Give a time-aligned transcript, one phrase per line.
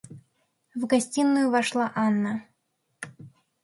[0.73, 2.43] В гостиную вошла Анна.